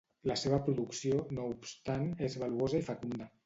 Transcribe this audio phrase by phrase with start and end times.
[0.29, 3.35] La seva producció, no obstant és valuosa i fecunda.